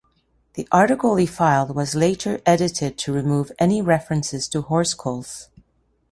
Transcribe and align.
The 0.55 0.67
article 0.71 1.17
he 1.17 1.27
filed 1.27 1.75
was 1.75 1.93
later 1.93 2.41
edited 2.43 2.97
to 2.97 3.13
remove 3.13 3.51
any 3.59 3.83
reference 3.83 4.47
to 4.47 4.61
horse 4.63 4.95
culls. 4.95 5.49